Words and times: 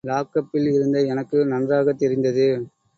லாக்கப்பில் 0.03 0.67
இருந்த 0.73 1.05
எனக்கு 1.05 1.45
நன்றாகத் 1.45 1.97
தெரிந்தது. 1.97 2.47